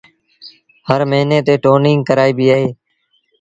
هر 0.87 1.01
موهيݩي 1.09 1.37
تي 1.47 1.53
ٽونيٚنگ 1.63 1.99
ڪرآئيبيٚ 2.09 2.53
اهي 2.55 2.69